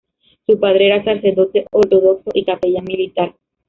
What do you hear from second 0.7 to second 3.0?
era sacerdote ortodoxo y capellán